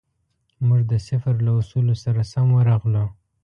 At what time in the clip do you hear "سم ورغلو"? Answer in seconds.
2.31-3.05